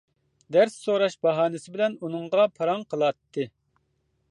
دەرس 0.55 0.77
سوراش 0.85 1.17
باھانىسى 1.25 1.75
بىلەن 1.77 1.99
ئۇنىڭغا 2.07 2.45
پاراڭ 2.57 2.89
قىلاتتى. 2.95 3.49